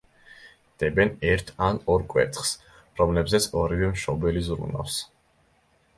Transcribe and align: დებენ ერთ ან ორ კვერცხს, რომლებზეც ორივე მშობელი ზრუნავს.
დებენ 0.83 1.11
ერთ 1.33 1.51
ან 1.65 1.77
ორ 1.95 2.07
კვერცხს, 2.13 2.55
რომლებზეც 3.03 3.49
ორივე 3.65 3.93
მშობელი 3.95 4.43
ზრუნავს. 4.49 5.01